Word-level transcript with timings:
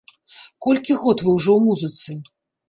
Колькі 0.65 0.97
год 1.01 1.21
вы 1.27 1.35
ўжо 1.35 1.51
ў 1.55 1.61
музыцы? 1.67 2.19